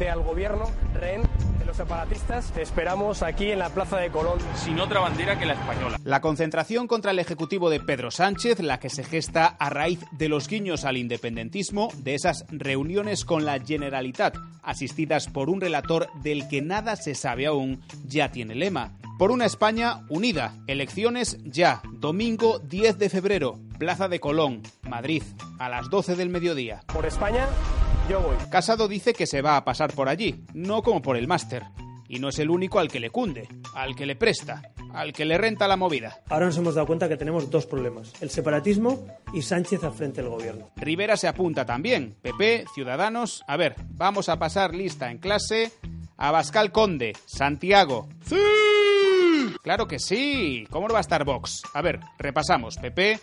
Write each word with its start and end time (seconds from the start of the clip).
frente 0.00 0.10
al 0.10 0.22
gobierno 0.22 0.64
rehén 0.94 1.20
de 1.58 1.64
los 1.66 1.76
separatistas. 1.76 2.50
Te 2.52 2.62
esperamos 2.62 3.22
aquí 3.22 3.50
en 3.50 3.58
la 3.58 3.68
Plaza 3.68 3.98
de 3.98 4.08
Colón. 4.08 4.38
Sin 4.56 4.80
otra 4.80 5.00
bandera 5.00 5.38
que 5.38 5.44
la 5.44 5.52
española. 5.52 5.98
La 6.04 6.22
concentración 6.22 6.86
contra 6.86 7.10
el 7.10 7.18
Ejecutivo 7.18 7.68
de 7.68 7.80
Pedro 7.80 8.10
Sánchez, 8.10 8.60
la 8.60 8.80
que 8.80 8.88
se 8.88 9.04
gesta 9.04 9.44
a 9.46 9.68
raíz 9.68 10.00
de 10.12 10.30
los 10.30 10.48
guiños 10.48 10.86
al 10.86 10.96
independentismo, 10.96 11.90
de 11.98 12.14
esas 12.14 12.46
reuniones 12.48 13.26
con 13.26 13.44
la 13.44 13.60
Generalitat, 13.60 14.36
asistidas 14.62 15.26
por 15.26 15.50
un 15.50 15.60
relator 15.60 16.08
del 16.22 16.48
que 16.48 16.62
nada 16.62 16.96
se 16.96 17.14
sabe 17.14 17.44
aún, 17.46 17.82
ya 18.06 18.30
tiene 18.30 18.54
lema. 18.54 18.92
Por 19.18 19.30
una 19.30 19.44
España 19.44 20.00
unida. 20.08 20.54
Elecciones 20.66 21.36
ya. 21.44 21.82
Domingo 21.92 22.58
10 22.60 22.96
de 22.96 23.10
febrero. 23.10 23.58
Plaza 23.78 24.08
de 24.08 24.18
Colón, 24.18 24.62
Madrid, 24.88 25.22
a 25.58 25.68
las 25.68 25.90
12 25.90 26.16
del 26.16 26.30
mediodía. 26.30 26.80
Por 26.86 27.04
España, 27.04 27.46
yo 28.10 28.20
voy. 28.20 28.36
Casado 28.50 28.88
dice 28.88 29.12
que 29.14 29.26
se 29.26 29.40
va 29.40 29.56
a 29.56 29.64
pasar 29.64 29.92
por 29.94 30.08
allí, 30.08 30.44
no 30.52 30.82
como 30.82 31.00
por 31.00 31.16
el 31.16 31.28
máster. 31.28 31.64
Y 32.08 32.18
no 32.18 32.28
es 32.28 32.40
el 32.40 32.50
único 32.50 32.80
al 32.80 32.88
que 32.90 32.98
le 32.98 33.10
cunde, 33.10 33.46
al 33.72 33.94
que 33.94 34.04
le 34.04 34.16
presta, 34.16 34.62
al 34.92 35.12
que 35.12 35.24
le 35.24 35.38
renta 35.38 35.68
la 35.68 35.76
movida. 35.76 36.20
Ahora 36.28 36.46
nos 36.46 36.58
hemos 36.58 36.74
dado 36.74 36.88
cuenta 36.88 37.08
que 37.08 37.16
tenemos 37.16 37.50
dos 37.50 37.66
problemas, 37.66 38.12
el 38.20 38.30
separatismo 38.30 39.06
y 39.32 39.42
Sánchez 39.42 39.84
al 39.84 39.92
frente 39.92 40.20
del 40.20 40.30
gobierno. 40.30 40.70
Rivera 40.74 41.16
se 41.16 41.28
apunta 41.28 41.64
también. 41.64 42.16
PP, 42.20 42.64
Ciudadanos. 42.74 43.44
A 43.46 43.56
ver, 43.56 43.76
vamos 43.90 44.28
a 44.28 44.40
pasar 44.40 44.74
lista 44.74 45.12
en 45.12 45.18
clase. 45.18 45.70
Abascal 46.16 46.72
Conde, 46.72 47.12
Santiago. 47.26 48.08
¡Sí! 48.26 48.36
Claro 49.62 49.86
que 49.86 50.00
sí. 50.00 50.66
¿Cómo 50.68 50.88
no 50.88 50.94
va 50.94 50.98
a 50.98 51.02
estar 51.02 51.24
Vox? 51.24 51.62
A 51.74 51.80
ver, 51.80 52.00
repasamos. 52.18 52.76
PP, 52.76 53.20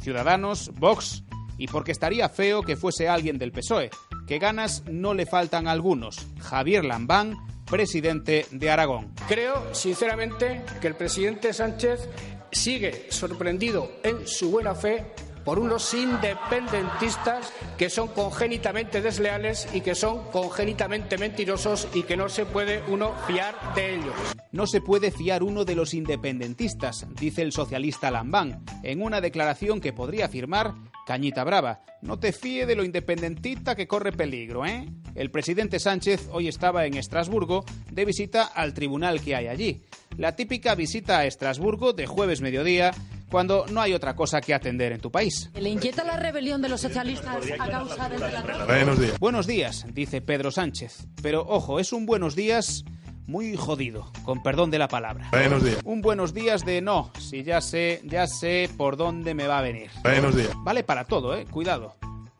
Ciudadanos, 0.00 0.70
Vox. 0.74 1.24
Y 1.58 1.66
porque 1.66 1.90
estaría 1.90 2.28
feo 2.28 2.62
que 2.62 2.76
fuese 2.76 3.08
alguien 3.08 3.36
del 3.36 3.50
PSOE. 3.50 3.90
Que 4.28 4.38
ganas 4.38 4.84
no 4.86 5.14
le 5.14 5.26
faltan 5.26 5.66
a 5.66 5.72
algunos. 5.72 6.26
Javier 6.38 6.84
Lambán, 6.84 7.38
presidente 7.64 8.46
de 8.50 8.70
Aragón. 8.70 9.14
Creo, 9.26 9.74
sinceramente, 9.74 10.62
que 10.80 10.86
el 10.86 10.94
presidente 10.94 11.52
Sánchez 11.54 12.08
sigue 12.52 13.06
sorprendido 13.10 13.90
en 14.02 14.26
su 14.26 14.50
buena 14.50 14.74
fe 14.74 15.06
por 15.44 15.58
unos 15.58 15.94
independentistas 15.94 17.54
que 17.78 17.88
son 17.88 18.08
congénitamente 18.08 19.00
desleales 19.00 19.66
y 19.72 19.80
que 19.80 19.94
son 19.94 20.30
congénitamente 20.30 21.16
mentirosos 21.16 21.88
y 21.94 22.02
que 22.02 22.18
no 22.18 22.28
se 22.28 22.44
puede 22.44 22.82
uno 22.88 23.14
fiar 23.26 23.54
de 23.74 23.94
ellos. 23.94 24.14
No 24.52 24.66
se 24.66 24.82
puede 24.82 25.10
fiar 25.10 25.42
uno 25.42 25.64
de 25.64 25.74
los 25.74 25.94
independentistas, 25.94 27.06
dice 27.14 27.40
el 27.40 27.52
socialista 27.52 28.10
Lambán, 28.10 28.62
en 28.82 29.02
una 29.02 29.22
declaración 29.22 29.80
que 29.80 29.94
podría 29.94 30.28
firmar 30.28 30.74
Cañita 31.08 31.42
Brava. 31.42 31.80
No 32.02 32.18
te 32.18 32.32
fíe 32.32 32.66
de 32.66 32.76
lo 32.76 32.84
independentista 32.84 33.74
que 33.74 33.88
corre 33.88 34.12
peligro, 34.12 34.66
¿eh? 34.66 34.86
El 35.14 35.30
presidente 35.30 35.78
Sánchez 35.78 36.28
hoy 36.32 36.48
estaba 36.48 36.84
en 36.84 36.98
Estrasburgo 36.98 37.64
de 37.90 38.04
visita 38.04 38.44
al 38.44 38.74
tribunal 38.74 39.22
que 39.22 39.34
hay 39.34 39.46
allí. 39.46 39.80
La 40.18 40.36
típica 40.36 40.74
visita 40.74 41.20
a 41.20 41.24
Estrasburgo 41.24 41.94
de 41.94 42.06
jueves 42.06 42.42
mediodía 42.42 42.92
cuando 43.30 43.64
no 43.68 43.80
hay 43.80 43.94
otra 43.94 44.14
cosa 44.14 44.42
que 44.42 44.52
atender 44.52 44.92
en 44.92 45.00
tu 45.00 45.10
país. 45.10 45.50
¿Le 45.54 45.70
inquieta 45.70 46.04
la 46.04 46.18
rebelión 46.18 46.60
de 46.60 46.68
los 46.68 46.82
socialistas 46.82 47.42
a 47.58 47.70
causa 47.70 48.10
del 48.10 48.20
Buenos 48.66 49.00
días. 49.00 49.18
Buenos 49.18 49.46
días, 49.46 49.86
dice 49.94 50.20
Pedro 50.20 50.50
Sánchez. 50.50 51.06
Pero 51.22 51.40
ojo, 51.48 51.80
es 51.80 51.94
un 51.94 52.04
buenos 52.04 52.36
días 52.36 52.84
muy 53.28 53.56
jodido, 53.56 54.10
con 54.24 54.42
perdón 54.42 54.70
de 54.70 54.78
la 54.78 54.88
palabra. 54.88 55.28
Buenos 55.30 55.62
días. 55.62 55.78
Un 55.84 56.00
buenos 56.00 56.32
días 56.32 56.64
de 56.64 56.80
no, 56.80 57.12
si 57.20 57.44
ya 57.44 57.60
sé, 57.60 58.00
ya 58.04 58.26
sé 58.26 58.70
por 58.76 58.96
dónde 58.96 59.34
me 59.34 59.46
va 59.46 59.58
a 59.58 59.62
venir. 59.62 59.90
Buenos 60.02 60.34
días. 60.34 60.50
Vale 60.64 60.82
para 60.82 61.04
todo, 61.04 61.36
eh, 61.36 61.44
cuidado. 61.44 61.94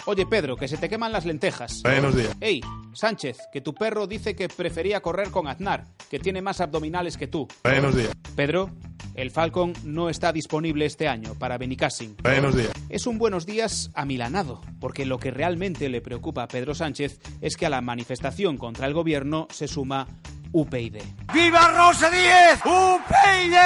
Oye, 0.07 0.25
Pedro, 0.25 0.57
que 0.57 0.67
se 0.67 0.79
te 0.79 0.89
queman 0.89 1.13
las 1.13 1.27
lentejas. 1.27 1.83
Buenos 1.83 2.17
días. 2.17 2.35
Ey, 2.41 2.63
Sánchez, 2.95 3.37
que 3.53 3.61
tu 3.61 3.75
perro 3.75 4.07
dice 4.07 4.35
que 4.35 4.49
prefería 4.49 5.01
correr 5.01 5.31
con 5.31 5.47
Aznar, 5.47 5.85
que 6.09 6.19
tiene 6.19 6.41
más 6.41 6.63
abdominales 6.63 7.19
que 7.19 7.27
tú. 7.27 7.47
Buenos 7.63 7.95
días. 7.95 8.13
Pedro, 8.35 8.71
el 9.15 9.31
Falcon 9.31 9.75
no 9.85 10.09
está 10.09 10.33
disponible 10.33 10.87
este 10.87 11.07
año 11.07 11.35
para 11.35 11.59
Benicassin. 11.59 12.17
Buenos 12.23 12.57
días. 12.57 12.71
Es 12.89 13.07
un 13.07 13.19
buenos 13.19 13.45
días 13.45 13.91
amilanado, 13.93 14.63
porque 14.81 15.05
lo 15.05 15.19
que 15.19 15.33
realmente 15.33 15.91
le 15.91 16.01
preocupa 16.01 16.45
a 16.45 16.49
Pedro 16.49 16.75
Sánchez 16.75 17.21
es 17.43 17.59
que 17.59 17.67
a 17.67 17.71
la 17.71 17.83
manifestación 17.83 18.57
contra 18.57 18.87
el 18.87 18.95
gobierno 18.95 19.49
se 19.51 19.69
suma 19.69 20.07
UPyD. 20.53 21.03
¡Viva 21.33 21.69
Rosa 21.77 22.11
Díez! 22.11 22.61
¡UPyD! 22.65 23.57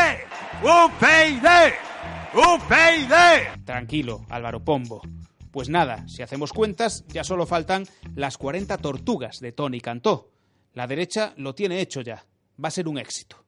¡UPyD! 0.62 1.48
¡UPyD! 2.34 3.64
Tranquilo, 3.64 4.24
Álvaro 4.28 4.64
Pombo. 4.64 5.02
Pues 5.50 5.68
nada, 5.68 6.06
si 6.08 6.22
hacemos 6.22 6.52
cuentas, 6.52 7.04
ya 7.08 7.24
solo 7.24 7.46
faltan 7.46 7.84
las 8.14 8.38
40 8.38 8.78
tortugas 8.78 9.40
de 9.40 9.52
Tony 9.52 9.80
Cantó. 9.80 10.30
La 10.72 10.86
derecha 10.86 11.34
lo 11.36 11.54
tiene 11.54 11.80
hecho 11.80 12.00
ya. 12.00 12.24
Va 12.62 12.68
a 12.68 12.70
ser 12.70 12.88
un 12.88 12.98
éxito. 12.98 13.44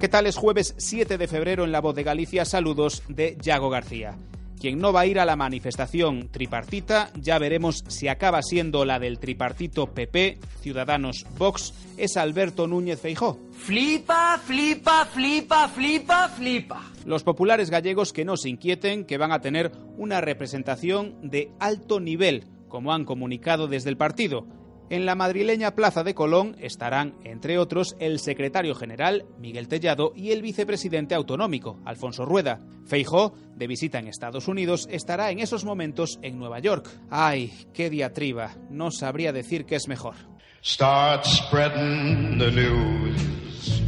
¿Qué 0.00 0.08
tal? 0.08 0.26
Es 0.26 0.36
jueves 0.36 0.74
7 0.78 1.18
de 1.18 1.28
febrero 1.28 1.64
en 1.64 1.72
La 1.72 1.80
Voz 1.80 1.94
de 1.94 2.04
Galicia. 2.04 2.46
Saludos 2.46 3.02
de 3.08 3.36
Yago 3.38 3.68
García. 3.68 4.16
Quien 4.60 4.78
no 4.78 4.92
va 4.92 5.00
a 5.00 5.06
ir 5.06 5.18
a 5.18 5.24
la 5.24 5.36
manifestación 5.36 6.28
tripartita, 6.28 7.10
ya 7.18 7.38
veremos 7.38 7.82
si 7.88 8.08
acaba 8.08 8.42
siendo 8.42 8.84
la 8.84 8.98
del 8.98 9.18
tripartito 9.18 9.86
PP, 9.86 10.38
Ciudadanos, 10.60 11.24
Vox, 11.38 11.72
es 11.96 12.18
Alberto 12.18 12.66
Núñez 12.66 13.00
Feijó. 13.00 13.38
Flipa, 13.52 14.38
flipa, 14.44 15.06
flipa, 15.06 15.66
flipa, 15.68 16.28
flipa. 16.28 16.92
Los 17.06 17.24
populares 17.24 17.70
gallegos 17.70 18.12
que 18.12 18.26
no 18.26 18.36
se 18.36 18.50
inquieten, 18.50 19.06
que 19.06 19.16
van 19.16 19.32
a 19.32 19.40
tener 19.40 19.72
una 19.96 20.20
representación 20.20 21.16
de 21.22 21.50
alto 21.58 21.98
nivel, 21.98 22.44
como 22.68 22.92
han 22.92 23.06
comunicado 23.06 23.66
desde 23.66 23.88
el 23.88 23.96
partido. 23.96 24.46
En 24.90 25.06
la 25.06 25.14
madrileña 25.14 25.76
Plaza 25.76 26.02
de 26.02 26.14
Colón 26.14 26.56
estarán, 26.58 27.14
entre 27.22 27.58
otros, 27.58 27.94
el 28.00 28.18
secretario 28.18 28.74
general, 28.74 29.24
Miguel 29.38 29.68
Tellado, 29.68 30.12
y 30.16 30.32
el 30.32 30.42
vicepresidente 30.42 31.14
autonómico, 31.14 31.78
Alfonso 31.84 32.24
Rueda. 32.24 32.58
Feijó, 32.86 33.32
de 33.54 33.68
visita 33.68 34.00
en 34.00 34.08
Estados 34.08 34.48
Unidos, 34.48 34.88
estará 34.90 35.30
en 35.30 35.38
esos 35.38 35.64
momentos 35.64 36.18
en 36.22 36.40
Nueva 36.40 36.58
York. 36.58 36.90
¡Ay, 37.08 37.52
qué 37.72 37.88
diatriba! 37.88 38.56
No 38.68 38.90
sabría 38.90 39.32
decir 39.32 39.64
qué 39.64 39.76
es 39.76 39.86
mejor. 39.86 40.16
Start 40.64 41.24
spreading 41.24 42.36
the 42.38 42.50
news. 42.50 43.80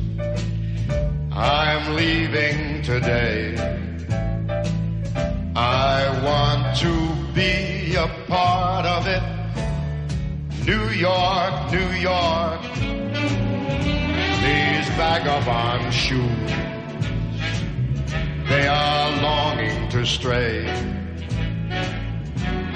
I'm 1.33 1.97
leaving 1.97 2.81
today. 2.83 3.57
I 5.57 6.09
want 6.25 6.79
to 6.79 7.33
be 7.35 7.97
a 7.97 8.07
part 8.29 8.87
of 8.87 9.09
it. 9.09 9.42
New 10.67 10.91
York, 10.91 11.73
New 11.73 11.91
York. 11.91 12.63
These 14.43 14.89
vagabond 14.95 15.93
shoes. 15.93 16.53
They 18.49 18.69
are 18.69 19.23
longing 19.23 19.89
to 19.89 20.07
stray 20.07 20.65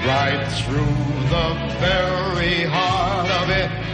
right 0.05 0.45
through 0.65 0.97
the 1.29 1.47
very 1.79 2.63
heart 2.63 3.29
of 3.41 3.49
it. 3.51 3.86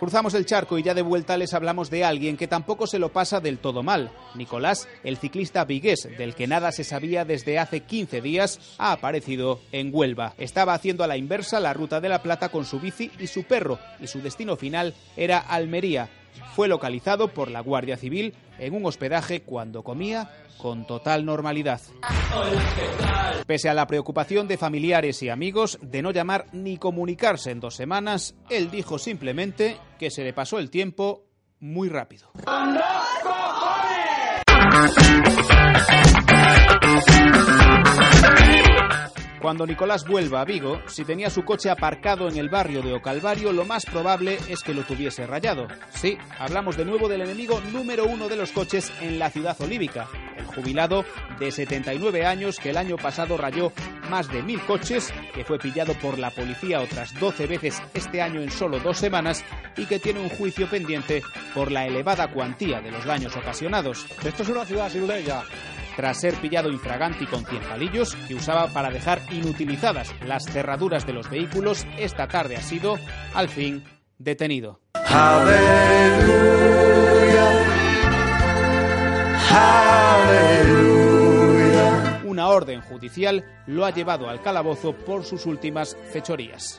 Cruzamos 0.00 0.34
el 0.34 0.44
charco 0.44 0.76
y 0.76 0.82
ya 0.82 0.92
de 0.92 1.02
vuelta 1.02 1.36
les 1.36 1.54
hablamos 1.54 1.88
de 1.88 2.04
alguien 2.04 2.36
que 2.36 2.48
tampoco 2.48 2.86
se 2.86 2.98
lo 2.98 3.12
pasa 3.12 3.40
del 3.40 3.58
todo 3.58 3.82
mal. 3.82 4.10
Nicolás, 4.34 4.88
el 5.04 5.18
ciclista 5.18 5.64
vigués, 5.64 6.08
del 6.18 6.34
que 6.34 6.46
nada 6.46 6.72
se 6.72 6.84
sabía 6.84 7.24
desde 7.24 7.58
hace 7.58 7.80
15 7.80 8.20
días, 8.20 8.74
ha 8.78 8.92
aparecido 8.92 9.60
en 9.72 9.90
Huelva. 9.92 10.34
Estaba 10.36 10.74
haciendo 10.74 11.04
a 11.04 11.06
la 11.06 11.16
inversa 11.16 11.60
la 11.60 11.72
ruta 11.72 12.00
de 12.00 12.08
la 12.08 12.22
Plata 12.22 12.48
con 12.48 12.64
su 12.64 12.80
bici 12.80 13.10
y 13.18 13.28
su 13.28 13.44
perro, 13.44 13.78
y 14.00 14.08
su 14.08 14.20
destino 14.20 14.56
final 14.56 14.94
era 15.16 15.38
Almería. 15.38 16.08
Fue 16.54 16.68
localizado 16.68 17.28
por 17.28 17.50
la 17.50 17.60
Guardia 17.60 17.96
Civil 17.96 18.34
en 18.58 18.74
un 18.74 18.86
hospedaje 18.86 19.42
cuando 19.42 19.82
comía 19.82 20.30
con 20.58 20.86
total 20.86 21.24
normalidad. 21.24 21.80
Pese 23.46 23.68
a 23.68 23.74
la 23.74 23.86
preocupación 23.86 24.48
de 24.48 24.56
familiares 24.56 25.22
y 25.22 25.28
amigos 25.28 25.78
de 25.82 26.02
no 26.02 26.10
llamar 26.10 26.46
ni 26.52 26.78
comunicarse 26.78 27.50
en 27.50 27.60
dos 27.60 27.74
semanas, 27.74 28.34
él 28.48 28.70
dijo 28.70 28.98
simplemente 28.98 29.76
que 29.98 30.10
se 30.10 30.24
le 30.24 30.32
pasó 30.32 30.58
el 30.58 30.70
tiempo 30.70 31.26
muy 31.60 31.88
rápido. 31.88 32.30
Cuando 39.54 39.72
Nicolás 39.72 40.04
vuelva 40.04 40.40
a 40.40 40.44
Vigo, 40.44 40.82
si 40.88 41.04
tenía 41.04 41.30
su 41.30 41.44
coche 41.44 41.70
aparcado 41.70 42.26
en 42.26 42.36
el 42.38 42.48
barrio 42.48 42.82
de 42.82 42.92
Ocalvario, 42.92 43.52
lo 43.52 43.64
más 43.64 43.86
probable 43.86 44.36
es 44.48 44.64
que 44.64 44.74
lo 44.74 44.82
tuviese 44.82 45.28
rayado. 45.28 45.68
Sí, 45.90 46.18
hablamos 46.40 46.76
de 46.76 46.84
nuevo 46.84 47.08
del 47.08 47.20
enemigo 47.20 47.60
número 47.70 48.04
uno 48.04 48.26
de 48.26 48.34
los 48.34 48.50
coches 48.50 48.92
en 49.00 49.20
la 49.20 49.30
ciudad 49.30 49.56
olívica, 49.60 50.08
el 50.36 50.44
jubilado 50.46 51.04
de 51.38 51.52
79 51.52 52.26
años 52.26 52.58
que 52.58 52.70
el 52.70 52.76
año 52.76 52.96
pasado 52.96 53.36
rayó 53.36 53.70
más 54.10 54.26
de 54.26 54.42
mil 54.42 54.60
coches, 54.62 55.14
que 55.32 55.44
fue 55.44 55.60
pillado 55.60 55.94
por 56.02 56.18
la 56.18 56.32
policía 56.32 56.80
otras 56.80 57.14
12 57.20 57.46
veces 57.46 57.80
este 57.94 58.22
año 58.22 58.42
en 58.42 58.50
solo 58.50 58.80
dos 58.80 58.98
semanas 58.98 59.44
y 59.76 59.86
que 59.86 60.00
tiene 60.00 60.18
un 60.18 60.30
juicio 60.30 60.68
pendiente 60.68 61.22
por 61.54 61.70
la 61.70 61.86
elevada 61.86 62.26
cuantía 62.26 62.80
de 62.80 62.90
los 62.90 63.04
daños 63.04 63.36
ocasionados. 63.36 64.04
Esto 64.24 64.42
es 64.42 64.48
una 64.48 64.64
ciudad 64.64 64.90
sin 64.90 65.06
ley. 65.06 65.24
Tras 65.96 66.20
ser 66.20 66.34
pillado 66.34 66.70
infraganti 66.70 67.26
con 67.26 67.44
100 67.44 67.62
palillos 67.62 68.14
que 68.28 68.34
usaba 68.34 68.68
para 68.68 68.90
dejar 68.90 69.20
inutilizadas 69.32 70.14
las 70.26 70.44
cerraduras 70.44 71.06
de 71.06 71.12
los 71.12 71.30
vehículos, 71.30 71.86
esta 71.98 72.28
tarde 72.28 72.56
ha 72.56 72.62
sido, 72.62 72.98
al 73.34 73.48
fin, 73.48 73.84
detenido. 74.18 74.80
Una 82.24 82.48
orden 82.48 82.80
judicial 82.80 83.44
lo 83.66 83.84
ha 83.84 83.90
llevado 83.90 84.28
al 84.28 84.42
calabozo 84.42 84.92
por 84.92 85.24
sus 85.24 85.46
últimas 85.46 85.96
fechorías. 86.12 86.78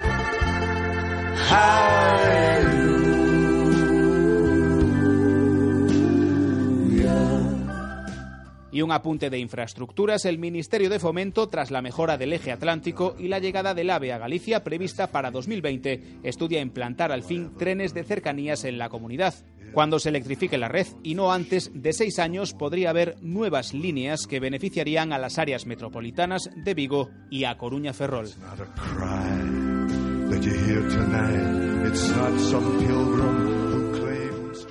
Y 8.75 8.81
un 8.81 8.92
apunte 8.92 9.30
de 9.30 9.39
infraestructuras, 9.39 10.25
el 10.25 10.38
Ministerio 10.38 10.89
de 10.89 11.00
Fomento, 11.00 11.48
tras 11.48 11.72
la 11.72 11.81
mejora 11.81 12.18
del 12.18 12.33
eje 12.33 12.51
atlántico 12.51 13.16
y 13.18 13.30
la 13.30 13.39
llegada 13.39 13.74
del 13.74 13.89
AVE 13.89 14.12
a 14.12 14.18
Galicia 14.18 14.66
prevista 14.66 15.07
para 15.07 15.31
2020, 15.31 16.19
estudia 16.24 16.60
implantar 16.60 17.13
al 17.13 17.24
fin 17.24 17.56
trenes 17.57 17.94
de 17.94 18.04
cercanías 18.04 18.66
en 18.66 18.77
la 18.77 18.89
comunidad. 18.89 19.33
Cuando 19.72 19.98
se 19.98 20.10
electrifique 20.10 20.57
la 20.57 20.68
red 20.68 20.88
y 21.04 21.16
no 21.16 21.31
antes 21.31 21.72
de 21.74 21.94
seis 21.94 22.19
años 22.19 22.54
podría 22.54 22.89
haber 22.89 23.16
nuevas 23.22 23.74
líneas 23.74 24.27
que 24.27 24.42
beneficiarían 24.42 25.13
a 25.13 25.19
las 25.19 25.39
áreas 25.39 25.66
metropolitanas 25.66 26.50
de 26.54 26.74
Vigo 26.74 27.12
y 27.30 27.45
a 27.45 27.57
Coruña 27.57 27.94
Ferrol. 27.94 28.27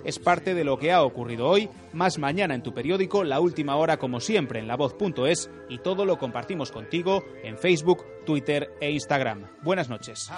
Es 0.04 0.18
parte 0.18 0.54
de 0.54 0.64
lo 0.64 0.78
que 0.78 0.92
ha 0.92 1.02
ocurrido 1.02 1.48
hoy, 1.48 1.68
más 1.92 2.18
mañana 2.18 2.54
en 2.54 2.62
tu 2.62 2.74
periódico, 2.74 3.24
la 3.24 3.40
última 3.40 3.76
hora 3.76 3.96
como 3.96 4.20
siempre 4.20 4.60
en 4.60 4.68
lavoz.es 4.68 5.50
y 5.68 5.78
todo 5.78 6.04
lo 6.04 6.18
compartimos 6.18 6.70
contigo 6.70 7.24
en 7.42 7.56
Facebook, 7.58 8.04
Twitter 8.26 8.70
e 8.80 8.90
Instagram. 8.90 9.46
Buenas 9.62 9.88
noches. 9.88 10.30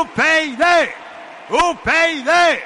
UPyD! 0.00 0.64
UPyD! 1.50 2.58